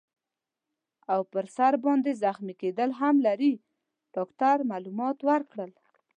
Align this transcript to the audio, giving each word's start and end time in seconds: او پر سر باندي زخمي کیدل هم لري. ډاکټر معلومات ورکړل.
او 1.13 1.21
پر 1.31 1.45
سر 1.55 1.73
باندي 1.83 2.13
زخمي 2.23 2.53
کیدل 2.61 2.89
هم 2.99 3.15
لري. 3.27 3.53
ډاکټر 4.15 4.57
معلومات 4.71 5.17
ورکړل. 5.29 5.71